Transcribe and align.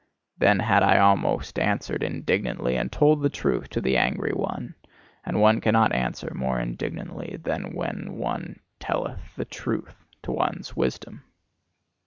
Then 0.39 0.57
had 0.61 0.81
I 0.81 0.97
almost 0.97 1.59
answered 1.59 2.01
indignantly 2.01 2.75
and 2.75 2.91
told 2.91 3.21
the 3.21 3.29
truth 3.29 3.69
to 3.69 3.81
the 3.81 3.97
angry 3.97 4.31
one; 4.33 4.73
and 5.23 5.39
one 5.39 5.61
cannot 5.61 5.93
answer 5.93 6.31
more 6.33 6.59
indignantly 6.59 7.37
than 7.39 7.75
when 7.75 8.13
one 8.17 8.61
"telleth 8.79 9.35
the 9.35 9.45
truth" 9.45 10.03
to 10.23 10.31
one's 10.31 10.75
Wisdom. 10.75 11.23